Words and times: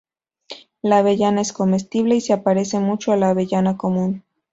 La 0.81 0.97
avellana 0.97 1.41
es 1.41 1.53
comestible, 1.53 2.15
y 2.15 2.21
se 2.21 2.35
parece 2.39 2.79
mucho 2.79 3.11
a 3.11 3.17
la 3.17 3.29
avellana 3.29 3.77
común. 3.77 4.23